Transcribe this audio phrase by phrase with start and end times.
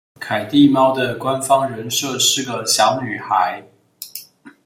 [0.19, 3.63] 凱蒂貓的官方人設是個小女孩